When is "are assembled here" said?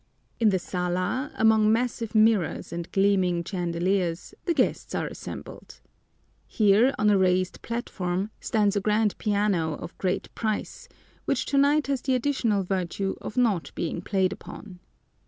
4.95-6.91